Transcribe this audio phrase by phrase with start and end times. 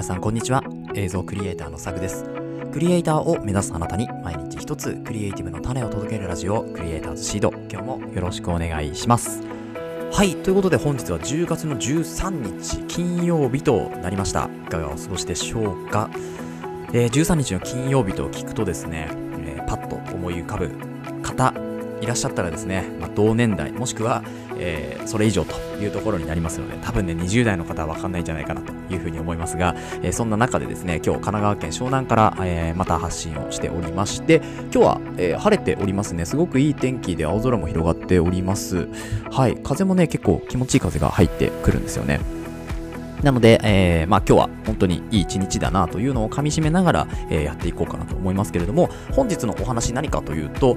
[0.00, 0.64] 皆さんこんにちは。
[0.94, 2.24] 映像クリエイターのサグです。
[2.72, 7.52] クリエイターを目指すあなたに毎日一つクリエイティブの種を届けるラジオクリエイターズシード。
[7.70, 9.42] 今日もよろしくお願いします。
[10.10, 14.48] はいということで本日は10月の13日金曜日となりました。
[14.64, 16.08] いかがお過ごしでしょうか、
[16.94, 19.10] えー、13日の金曜日と聞くとですね、
[19.44, 20.70] えー、パッと思い浮かぶ
[21.22, 21.52] 方
[22.00, 24.22] いらっしゃったらですね、まあ、同年代もしくは、
[24.56, 34.42] えー、それ以上というところになりますので多分ね20代の方は分かんないんじゃないかなというふうに思いますが、えー、そんな中でですね今日神奈川県湘南から、えー、また発信をしておりまして
[34.72, 36.24] 今日は、え晴れておりますね。
[36.24, 38.88] すごくいい天気で青空も広がっております。
[39.30, 42.39] はい風もね結構気持ちいい風が入ってくるんですよね。
[43.22, 50.76] なので、えー、まあ今日は本当にいい一日だなというのをかみしめながら、えー、やっていこうかなと思いますけれども、本日のお話何かというと、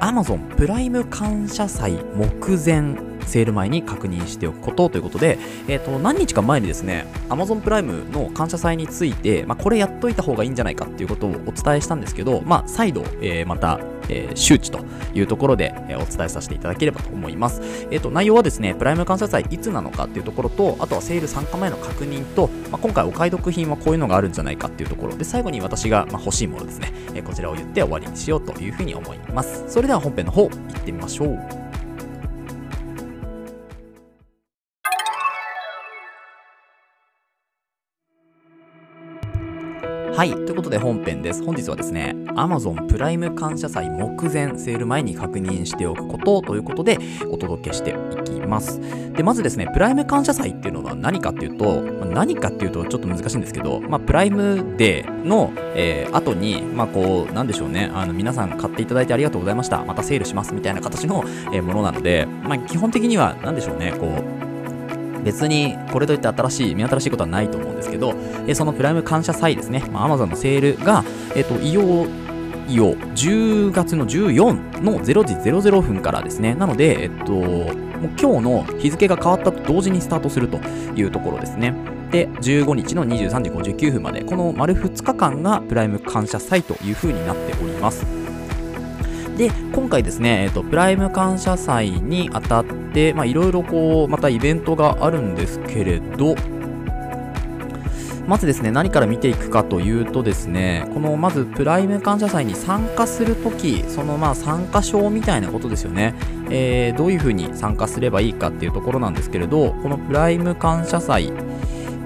[0.00, 2.26] Amazon プライム感謝祭目
[2.56, 14.80] 前セール前に確認しておくことということで、えっ、ー、と、何日か前にですね、Amazon プライムの感謝祭について、まあ、これやっといた方がいいんじゃないかっていうことをお伝えしたんですけど、まあ、再度、えー、また、えー、周知と
[15.14, 17.60] いうところで、えー、お伝えさせていただければと思います。
[17.90, 29.64] えっ、ー、と、内容はですね、プライム感謝祭いつなのかっていうところと、あとはセール参加前の確認と、まあ、今回お買い得品はこういうのがあるんじゃないかっていうところで、最後に私が、まあ、欲しいものですね、えこちらを言って終わりにしようというふうに思います。
[29.68, 31.61] それでは本編の方、行ってみましょう。
[40.14, 40.30] はい。
[40.30, 41.42] ということで本編です。
[41.42, 46.98] 本日はですね、Amazon プライム感謝祭目前セール前に確認しておくことということで
[47.30, 48.78] お届けしていきます。
[49.14, 59.82] で、まずですね、プライム感謝祭っていうのは何かっていうと、何かっていうとちょっと難しいんですけど、まあ、プライムデーの、えー、後に、まあ、こう、なんでしょうね、あの、皆さん買っていただいてありがとうございました。
[59.82, 64.41] またセールしますみたいな形の、えー、ものなので、まあ、基本的には、なんでしょうね、こう、
[65.22, 68.14] 別にこれといって新しい、目新しいことはないと思うんですけど、
[68.46, 72.06] えそのプライム感謝祭ですね、まあ、Amazon のセールが、えっ、と、いよ
[72.68, 76.54] いよ10月の14の0時00分からですね。
[76.54, 80.58] なので、えっと、もう今日の日付が変わったと同時にスタートすると
[80.96, 81.74] いうところですね。
[82.10, 88.21] で、15日の23時59分まで、この丸2日間がプライム感謝祭という風になっております。
[89.36, 96.34] で、今回ですね、えっ、ー、と、プライム感謝祭にあたって、まあ、いろいろこう、またイベントがあるんですけれど、
[98.26, 106.14] まずですね、何から見ていくかというとですね、このまずプライム感謝祭に参加するとき、そのまあ参加証みたいなことですよね。
[106.48, 111.32] えー、どういうふうに参加すればいいかっていうところなんですけれど、このプライム感謝祭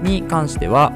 [0.01, 0.91] に関しては、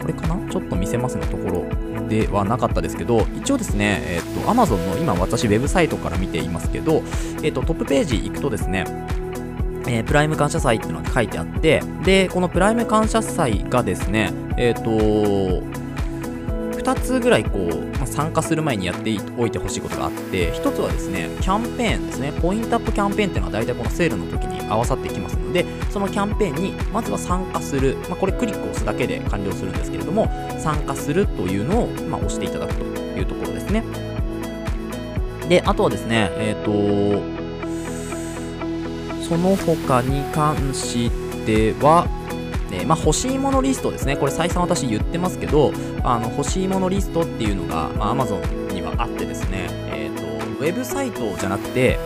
[0.00, 0.36] これかな？
[0.50, 1.87] ちょっと見せますのところ。
[2.08, 7.02] ではなかったですけど、一応ですね、えっ、ー、と、Amazon の今私ウェブサイトから見ていますけど、
[7.42, 8.84] えっ、と、トップページ行くとですね、
[9.86, 15.62] えー、プライム感謝祭っていうのが書いてあって、で、このプライム感謝祭がですね、えっ、と、
[16.88, 33.84] 2つぐらいこう、まあ、参加する前にやっておいてほしいことがあって、1つはですね、キャンペーンですね、ポイントアップキャンペーンっていうのは大体このセールの時に合わさってきますので、そのキャンペーンにまずは参加する、まあ、これクリックを押すだけで完了するんですけれども、参加するというのを、まあ、押していただくというところですね。
[35.50, 36.72] で、あとはですね、えっ、ー、と、
[39.28, 41.10] その他に関し
[41.44, 42.06] ては、
[42.70, 44.16] えー、まあ、欲しいものリストですね。
[44.16, 51.98] これ再三私言ってますけど、あの欲しいものリストっていうのが、まあ、Amazon にはあってですね、え、ー、と、ウェブサイトじゃなくて、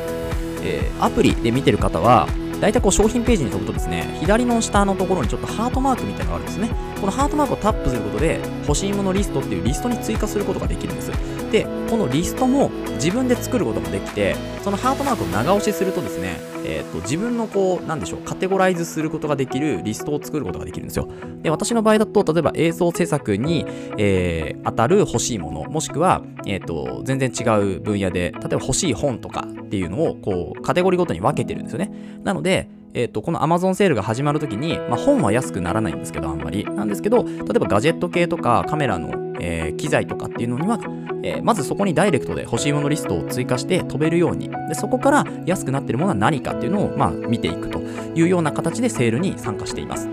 [0.63, 2.29] えー、アプリで見てる方は、
[2.61, 6.71] 大体こう商品ページに飛ぶとですね、左の下のところにちょっとハートマークみたいなのがあるんですね。
[7.01, 11.11] このハートマークをタップすることで、欲しいものリストっていうリストに追加することができるんです。
[11.53, 21.09] で、このリストも自分で作ることもできて、そのハートマークを長押しするとですね、え、ー、と、自分のこう、なんでしょう、カテゴライズすることができるリストを作ることができるんですよ。
[21.43, 23.67] で、私の場合だと、例えば映像制作に、
[23.99, 27.45] えー、当たる欲しいもの、もしくは、えっ、ー、と、全然違
[27.77, 31.93] う分野で、例えば欲しい本とかっていうのを、こう、カテゴリーごとに分けてるんですよね。
[32.25, 36.65] なので、えっ、ー、と、この Amazon セールが始まるときに、まあ、本は安くならないんですけど、あんまり。
[36.65, 40.79] なんですけど、例えばガジェット系とかカメラの、えー、機材とかっていうのには、
[41.23, 47.81] えー、まずそこにダイレクトで欲しいものリストを追加して飛べるように、でそこから安くなってるものは何かっていうのを、まあ、見ていくと
[48.15, 50.09] いうような形でセールに参加しています。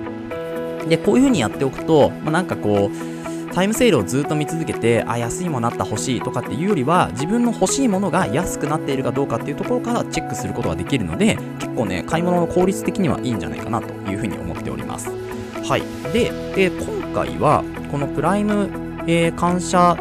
[0.87, 15.09] で、こういうふうにやっておくと、まあ、なんかこう、タイムセールをずっと見続けて、あ、安いものあった欲しいとかっていうよりは、自分の欲しいものが安くなっているかどうかっていうところからチェックすることができるので、結構ね、買い物の効率的にはいいんじゃないかなというふうに思っております。
[15.67, 15.81] はい。
[16.13, 19.97] で、えー、今回は、このプライム、えー、感謝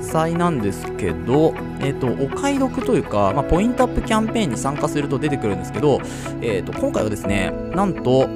[0.00, 6.00] 祭なんですけど、え、ー、と、お買い得というか、まあ、ポイントアップキャンペーンに参加すると出てくるんですけど、
[6.40, 8.26] えっ、と、今回はですね、なんと、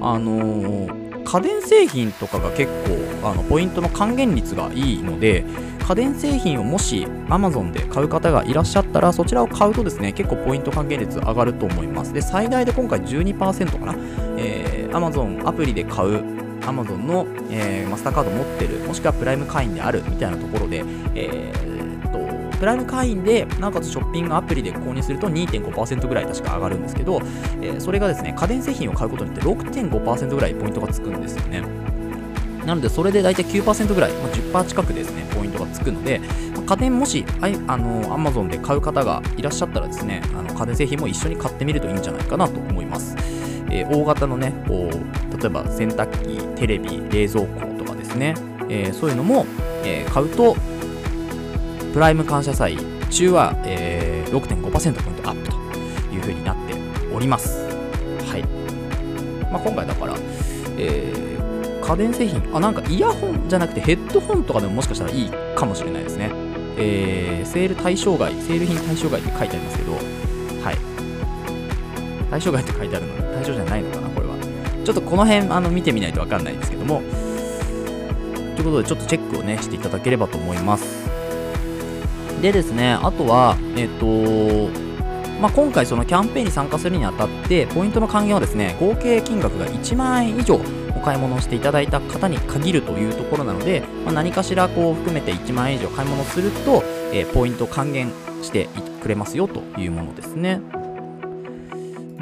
[0.00, 0.88] あの
[1.24, 2.72] 家電製品とかが結
[3.20, 5.44] 構あのポイントの還元率がいいので
[5.86, 12.14] 家電製品をもし Amazon で買う方がいらっしゃったらそちらを買うとですね結構ポイント還元率上がると思います。
[12.14, 13.94] で最大で今回12%かな、
[14.38, 16.37] えー、Amazon アプリで買う
[16.68, 20.84] Amazon の、えー、マスターカード持ってるもしくはプライム会員であるみたいなところで、
[21.14, 27.20] えー、とプライム会員でなおかつショッピングアプリで購入すると2.5%ぐらい確か上がるんですけど、
[27.60, 31.62] えー、それがですね家電製品を買うことによって6.5%ぐらいポイントがつくんですよね。
[32.66, 36.18] なのでそれで大体9%ぐらい、まあ、10%近くですねポイントがつくので、
[36.54, 43.37] まあ、家電もしああの Amazon で買う方がいらっしゃったらですねあの家電製品も一緒に買ってみるといいんじゃないかなと思います。
[43.70, 48.34] えー、大型のねこう例えば洗濯機テレビ冷蔵庫とかですね、
[48.68, 49.46] えー、そういうのも、
[49.84, 50.56] え、買うと
[51.92, 52.76] プライム感謝祭
[53.10, 54.70] 中は、えー、6.5%
[55.02, 55.56] ポイントアップと
[56.14, 56.74] いう風になって
[57.14, 57.66] おります。
[58.26, 58.42] はい、
[59.50, 60.14] まあ、今回だから、
[60.76, 66.30] えー、家電製品あなんかイヤホンじゃなくてヘッドホンとかでももしかしたらいいかもしれないですね。
[66.76, 69.98] えー、セール対象外、セール品対象外って書いてありますけど、
[72.30, 74.34] 対象外って書いてあるの、対象じゃないのかな、これは。
[74.84, 77.02] ちょっとこの辺、あの、見てみないとわかんないんですけども、
[78.56, 81.08] ということで、ちょっとチェックをね、していただければと思います。
[82.42, 84.88] でですね、あとは、えっ、と、
[85.40, 90.60] まあ、今回そのキャンペーンに参加するにあたって、ポイントの還元はですね、合計金額が1万円以上
[90.96, 96.82] お買い物をしていただいた方に限るというところなので、まあ、何かしらこう含めて1万円以上買い物すると、
[97.12, 98.68] えー、ポイント還元して
[99.00, 100.60] くれますよというものですね。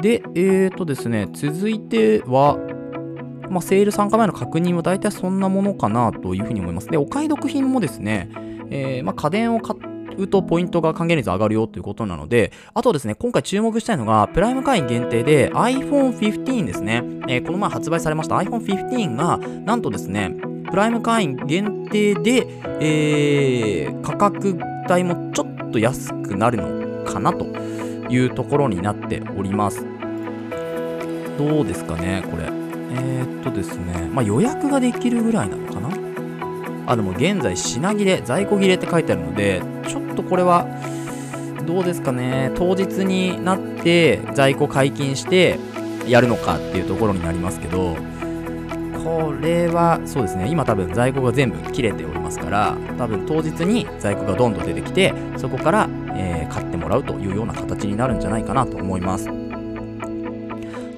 [0.01, 2.57] で、えーとですね、続いては、
[3.49, 6.87] まあ、セール参加前の確認は大体そんなものかなというふうに思います。
[6.87, 8.29] で、お買い得品もですね、
[8.69, 9.75] えー、まあ、家電を買
[10.17, 20.35] うとポイントが還元率上がるよということなので、あとですね、今回注目したいのが、プライム会員限定で iPhone 15ですね、えー、この前発売されました iPhone 15が、なんとですね、
[20.69, 22.47] プライム会員限定で、
[22.81, 24.57] えー、価格
[24.89, 27.45] 帯もちょっと安くなるのかなと。
[28.09, 29.85] いうところになっております。
[31.37, 32.43] どうですかね、これ。
[32.43, 35.89] えー、っとですね、まあ、予約ができるぐらいなのかな？
[36.87, 40.65] あ、でも現在品切れ、在庫切れって書いてあるので、ちょっとこれは、
[41.65, 45.59] どうですかね、当日になって在庫解禁して
[46.07, 47.97] やるのかっていうところになりますけど、
[49.03, 55.89] これはそうですね今多分在庫が全部切れておりますから多分当日に在庫がどんどん出てきてそこから、
[56.57, 59.25] 買ってもらうというような形になるんじゃないかなと思います。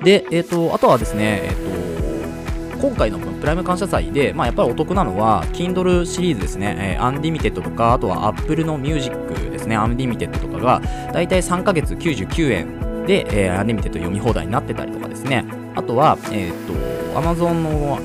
[0.03, 9.75] で、えーと、あとはですね、えーと、今回のプライム感謝祭で、まあ、やっぱりお得なのは Kindle シリーズですね、えー、アンリミテッドとかあとは Apple のミュージックですね。
[9.75, 10.81] アンリミテッドとかが
[11.13, 15.45] だいたい3ヶ月99円で、えー、アンリミテッド読み放題になってたりとかですね。
[15.75, 17.99] あとは、えっ、ー、と Amazon の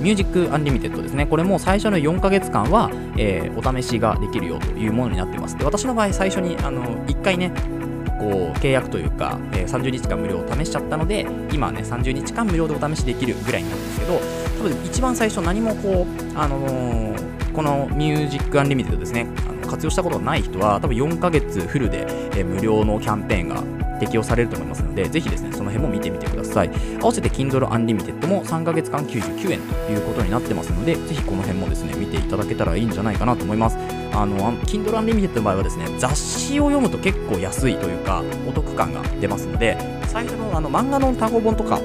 [0.00, 1.26] ミュージックアンリミテッドですね。
[1.26, 5.56] これも最初の4ヶ月間は、えー、お試しができるよというものになってます。
[5.56, 7.52] で、私の場合、最初にあの1回ね、
[8.18, 14.20] こう契約というか、えー、30日間無料を試しちゃったので、今はね、30日間無料でお試しできるぐらいなんですけど、
[14.58, 22.06] 多分一番最初何もこう、あのー、このミュージックアンリミテッドですね、あの活用したことがない人は、多分4ヶ月フルで、
[22.36, 23.62] え、無料のキャンペーンが
[23.98, 26.37] 適用されると思いますので、ぜひですね、その辺も見てみてください。
[26.48, 33.76] さい合わせて Kindle Unlimited も3ヶ月間99円ということになってますので、ぜひこの辺もですね、見ていただけたらいいんじゃないかなと思います。
[34.12, 39.76] あの、Kindle Unlimited の場合はですね、雑誌を読むと結構安いというか、お得感が出ますので、
[40.06, 41.80] 最初のあの漫画の単語本とか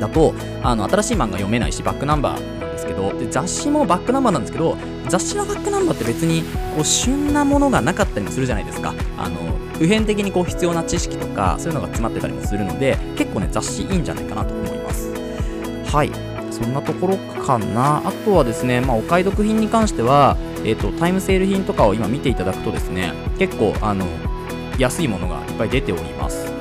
[0.00, 4.76] だと、あの、新しい漫画読めないし、バックナンバーですけど、で雑誌もバックナンバーなんですけど、
[5.08, 6.42] 雑誌のバックナンバーって別に
[6.74, 8.94] こう旬なものがなかったりもするじゃないですか。
[9.18, 9.38] あの
[9.78, 15.12] 普遍的にこう必要な知識とかそういうのが詰まってたりもするので結構ね雑誌いいんじゃないかなと思います。
[15.86, 16.10] はい。
[16.50, 18.00] そんなところかな。
[18.04, 24.06] あとはですね、まあ、お買い得品に関しては、えーと、タイムセール品とかを今見ていただくとですね結構あの
[24.78, 26.53] 安いものがいっぱい出ております。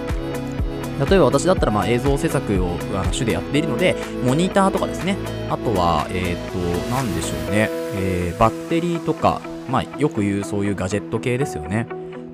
[1.00, 5.18] 例えば私だったらまあ映像制作をあの主でやっているので、モニターとかですね、
[5.50, 6.58] あとは、えっ、ー、と、
[6.90, 11.88] なんでしょうね、えー、バッテリーとか、まあ、よく言うそういうガジェット系ですよね。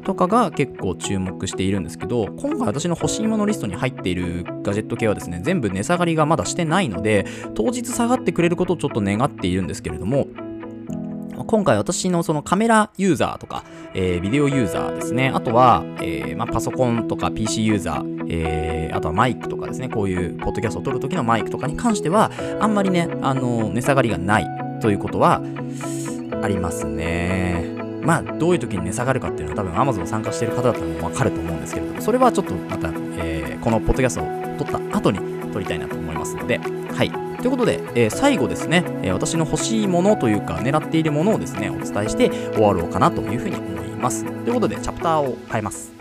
[0.04, 7.25] とかが結構注目しているんですけど、今回私の欲しいものリストに入っているガジェット系はですね、全部値下がりがまだしてないので、
[7.56, 10.28] 当日下がってくれることをちょっと願っているんですけれども、
[11.50, 13.63] 今回私のそのカメラユーザーとか、
[13.96, 22.29] えー、ビデオユーザーですね、あとは、えー、まあ、パソコンとか PC ユーザー、えー、あとはマイクとかですね、こういうポッドキャストを撮るときのマイクとかに関しては、
[22.60, 24.48] あんまりね、あの、値下がりがない
[24.79, 25.41] ということは
[26.44, 27.65] ありますね。
[28.03, 35.18] まあ、どういう時に値下がるかっていうのは多分 Amazon 参加している方だったらわかると思うんですけれども、それはちょっとまた、えー、このポッドキャストを撮った後に
[35.51, 36.60] 撮りたいなと思いますので、
[36.94, 37.28] はい。
[37.39, 44.25] ということで、えー、最後ですね、えー、私の欲しいものというか、狙っているものをですね、お伝えして終わろうかなというふうに思います。
[44.25, 45.93] ということで、チャプターを変えます。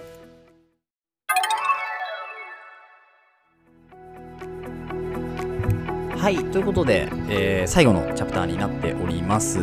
[6.17, 9.61] はい、ということで、えー、最後のチャプターになっております。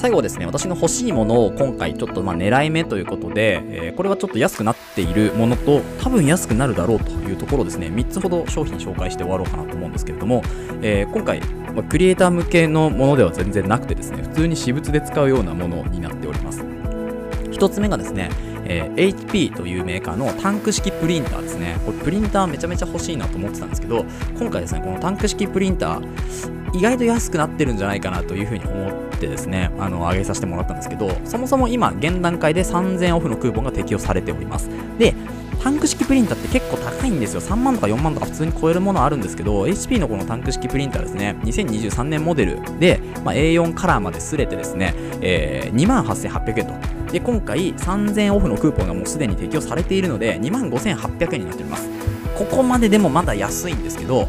[0.00, 10.42] 最後はですね、私の欲しいものを今回ちょっとま狙い目ということで、えー、これはちょっと安くなっているものと、多分安くなるだろうというところですね、3つほど商品紹介して終わろうかなと思うんですけれども、
[10.80, 11.42] えー、今回、
[11.74, 16.62] ま、クリエイター向けのものでは全然なくてですね、普通に私物で使うようなものになっております。
[16.62, 18.30] 1つ目がですね、
[18.64, 21.76] えー、HP というメーカーのタンク式プリンターですね。
[21.84, 24.06] これプリンターめちゃめちゃ欲しいなと思ってたんですけど、
[24.38, 34.68] 今回ですね、このタンク式プリンター、意外と安くなってるんじゃないかなというふうに思ってですね、あの、上げさせてもらったんですけど、そもそも今、現段階で3000オフのクーポンが適用されております。
[34.98, 35.14] で、
[35.62, 37.40] タンク式プリンターって結構高いんですよ。
[37.40, 47.12] 3万とか4万とか普通に超えるものあるんですけど、HP のこのタンク式プリンターですね、2023年モデルで、まあ、A4 カラーまですれてですね、えー、28,800円と。
[47.12, 51.90] で、今回3000オフのクーポンがもうすでに適用されているので、25,800円になっております。
[52.36, 54.28] ここまででもまだ安いんですけど、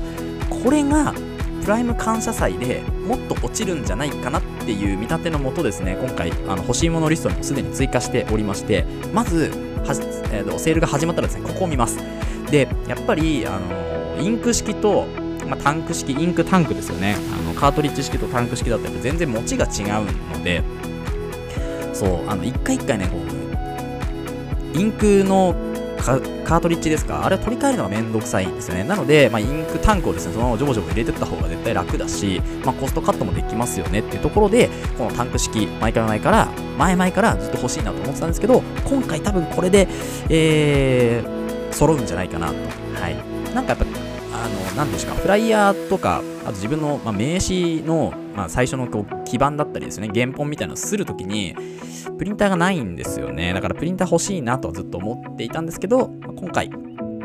[0.49, 1.13] これが
[1.61, 9.51] プライム感謝祭でもっと落ちるんじゃないかなっていう見立てのもとですね、今回あの欲しいものリストにすでに追加しておりまして、まず
[9.85, 9.93] は、
[10.31, 11.97] えーと、セールが始まったらですね、ここを見ます。
[12.49, 15.07] で、やっぱり、あのインク式と、
[15.47, 17.15] まあ、タンク式、インクタンクですよね。
[17.33, 20.05] あのカートリッジ式とタンク式だとやっぱ全然持ちが違う
[20.37, 20.63] ので、
[21.93, 25.55] そう、あの、一回一回ね、こう、インクの
[26.01, 28.83] カートリッジですかあれを取り替えるのがめんどくさいんですよね。
[28.83, 39.87] なので、まあ、インクタンクをですね、そのままジョボジョボ入れてった方絶対楽だし、まあ、コストカットもできますよねっていうところで、このタンク式、前から前から、前々からずっと欲しいなと思ってたんですけど、今回多分これで、
[40.29, 42.53] えー、揃うんじゃないかなと。
[42.99, 43.15] はい。
[43.53, 43.85] なんかやっぱ、
[44.33, 51.55] あの、なんですか、フライヤーとか、あと自分の、まあ、名刺の、まあ、最初のこう基板だったりですね、原本みたいなのをするときに、
[52.17, 53.53] プリンターがないんですよね。
[53.53, 56.71] だからプリンター欲しいなとはずっと思っていたんですけど、まあ、今回、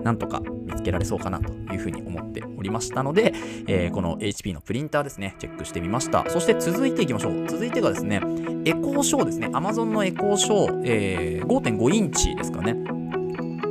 [0.06, 3.34] なんとか見つけられそうかなというふうに思っておりましたので、
[3.66, 6.25] えー、この HP のプリンターですね、チェックしてみました。
[6.30, 7.48] そして続いていきましょう。
[7.48, 8.20] 続いてがですね、
[8.64, 9.48] エコーショーですね。
[9.48, 12.76] Amazon のエコーショー、えー、5.5インチですかね。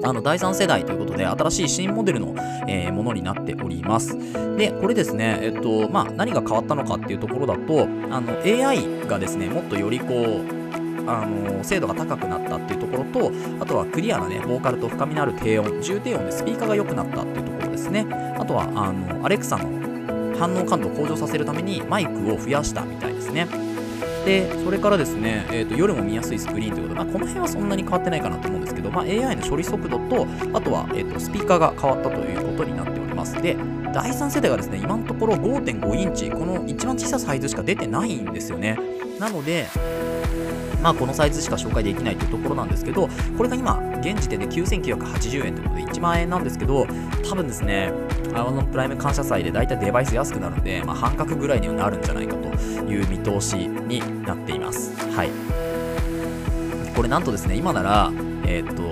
[0.03, 2.35] あの第3世代ということで、新しい新モデルの、
[2.67, 4.17] えー、ものになっております。
[4.57, 10.65] で、これですね、えっと、まあ、何が変わったのかっていうところだと、あの、AI がですね、もっとよりこう、
[11.07, 18.05] あの精度が高くなったっていうところと、あとはクリアなね、ボーカルと深みのある低音、重低音でスピーカーが良くなったっていうところですね。
[18.37, 23.47] あとは、あの、アレクサの反応感度を向上させるためにマイクを増やしたみたいですね。
[24.25, 33.39] で、それからですね、えーと、夜も見やすいスクリーンということで、まあ、この辺はそんなに変わってないかなと思うんですけど、まあ、AI の処理速度と、あとは、えーと、スピーカーが変わったということになっております。
[33.41, 33.55] で、
[33.93, 38.79] 第3世代がですね、今のところ5.5インチ、この一番小さいサイズしか出てないんですよね。
[39.19, 39.67] なので、
[40.85, 46.85] まあ、このサイズしか紹介できないというところなんですけど、これが今、現時点で9980円ということで1万円なんですけど、
[47.27, 47.91] 多分ですね、
[48.33, 52.49] Amazon プライム感謝祭で大体デバイス安くなるんで、まあ、半額ぐらいにはなるんじゃないかと
[52.83, 54.93] いう見通しになっています。
[55.09, 55.31] はい。
[56.95, 58.11] これなんとですね、今なら、
[58.45, 58.83] えー、っと、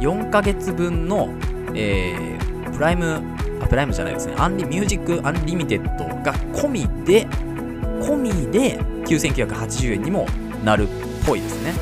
[0.00, 1.28] 4ヶ月分の、
[1.72, 3.22] えー、プライム、
[3.62, 7.28] あ、プライムじゃないですね、アンリミュージックアンリミテッドが込みで、
[8.00, 10.26] 込みで9980円にも
[10.64, 10.88] なる
[11.24, 11.72] ぽいですね。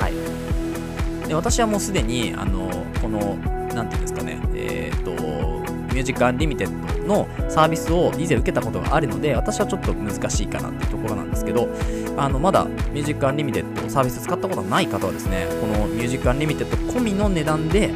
[0.00, 1.28] はい。
[1.28, 2.70] で、私はもうすでに、あの、
[3.00, 3.36] この、
[3.74, 5.54] なんていうんですかね、えっ、ー、と、
[5.94, 11.68] ミュージックアンリミテッドのサービスを以前受けたことがあるので、私はちょっと難しいかなっていうところなんですけど、
[12.16, 17.90] あの、まだミュージックアンリミテッドサービス使ったことがない方はですね、このミュージックアンリミテッド込みの値段で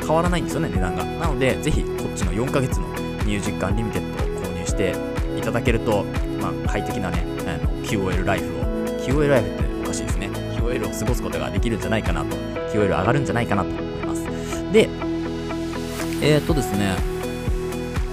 [0.00, 1.04] 変わらないんですよね、値段が。
[1.04, 2.86] なので、ぜひこっちの4ヶ月の
[3.24, 4.94] ミュージックアンリミテッドを購入して
[5.36, 6.04] いただけると、
[6.40, 8.60] まあ、快適なね、あの QOL ライフを、
[9.00, 10.39] QOL ライフっておかしいですね。
[10.70, 12.36] QOL を過ごすことができるんじゃないかなと、
[12.72, 14.72] QOL 上がるんじゃないかなと思います。
[14.72, 14.88] で、
[16.22, 16.94] えー、っとですね、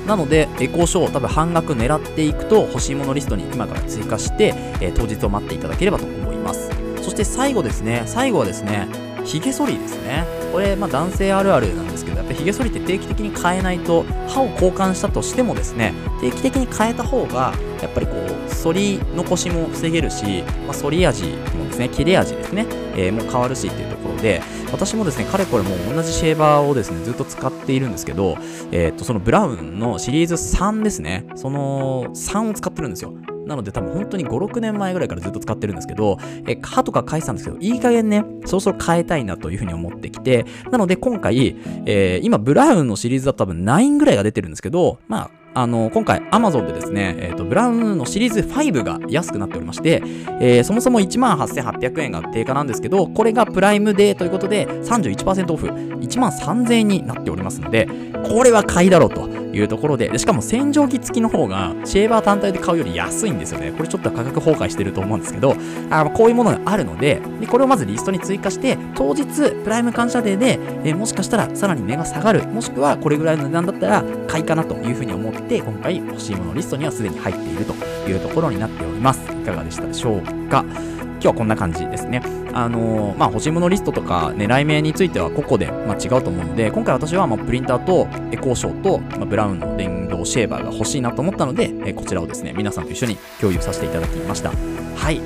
[0.08, 6.72] なので、エコーショー多分半額狙っていくと欲しいものリストに今から追加して、えー、当日を待っていただければと思います。
[7.02, 8.88] そして最後ですね、最後はですね、
[9.26, 10.26] 髭剃りですね。
[10.52, 21.24] これ、まあ男性あるあるなんですけど、やっぱ髭剃りって定期的に変えないと、歯を交換したとしてもですね、定期的に変えた方が、やっぱりこう、反り残しも防げるし、まあ、反り味
[21.56, 22.66] もですね、切れ味ですね、
[22.96, 24.42] えー、もう変わるしっていうところで、
[24.72, 28.38] 私もですね、かれこれもう同じシェーバーをですね、ずっと使っているんですけど、
[28.72, 33.14] えっ、と、そのブラウンのシリーズ3ですね、その3を使ってるんですよ。
[33.48, 50.04] なので多分本当に5、6年前ぐらいからずっと使ってるんですけど、え、歯とか返したんですけど、いい加減ね、そろそろ変えたいなというふうに思ってきて、なので今回、えー、今ブラウンのシリーズだと多分9ぐらいが出てるんですけど、まあ、あの今回 Amazon でですね、えーと、ブラウンのシリーズ5が安くなっておりまして、
[50.40, 57.88] えー、そもそも18,800円が定価なんですけどこれがプライムデーということで31%オフ1万3000円になっておりますので
[58.30, 59.47] これは買いだろうと。
[59.58, 63.72] いうところででしかも洗浄機付きの方がシェーバー単体で買うより安いんですよね。
[63.72, 65.56] これちょっと価格崩壊してると思うんですけど
[65.90, 69.26] あこういうものがあるのででこれをまずリストに追加して当日
[69.64, 77.74] プライム感謝デーで、え、もしかしたらさらに値が下がるもしくはこれぐらいの値段だったら買いかなというふうに思って今回欲しいものリストにはすでに入っていると
[78.10, 79.22] いうところになっております。
[79.32, 80.64] いかがでしたでしょうか？
[80.64, 82.22] 今日はこんな感じですね。
[82.54, 94.52] あのー、まあ、欲しいものリストとか狙い目については個々で、まあ、違うと思うので、今回私はまプリンターとエコーショーと、ま、ブラウンの電動シェーバーが欲しいなと思ったので、え、こちらをですね、皆さんと一緒に共有させていただきました。
[94.96, 95.22] はい。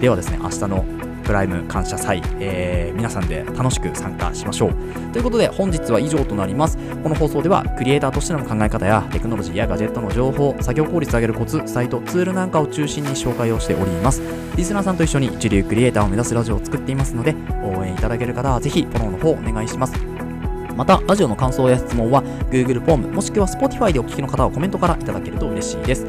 [0.00, 0.84] ではですね、明日の
[1.24, 4.74] プライム感謝祭、えー、皆さんで楽しく参加しましょう。
[5.12, 6.78] ということで本日は以上となります。
[7.02, 14.22] この放送ではクリエイターとしての考え方やテクノロジーやガジェットの情報、作業効率を上げるコツ、サイト、ツールなんかを中心に紹介をしております。
[14.56, 19.94] リスナーさんと一緒に一流クリエイターを目指すラジオを作っていますので、応援いただける方はぜひフォローの方お願いします。
[20.76, 26.04] また、ラジオの感想や質問は Google フォームもしくは Spotify でお聞きの方はコメントからいただけると嬉しいです。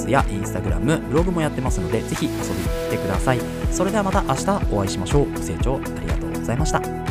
[0.00, 2.40] X や Instagram、ブログもやってますので、ぜひ遊びに
[2.88, 3.40] 来てください。
[3.70, 5.32] それではまた明日お会いしましょう。
[5.32, 7.09] ご清聴ありがとうございました。